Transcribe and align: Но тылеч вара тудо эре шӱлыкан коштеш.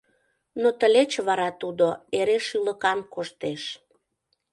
Но 0.61 0.69
тылеч 0.79 1.11
вара 1.27 1.49
тудо 1.61 1.87
эре 2.19 2.37
шӱлыкан 2.47 2.99
коштеш. 3.13 3.63